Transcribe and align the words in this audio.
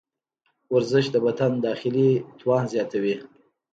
ورزش 0.73 1.05
د 1.11 1.15
بدن 1.25 1.51
داخلي 1.67 2.09
توان 2.39 2.63
زیاتوي. 2.73 3.15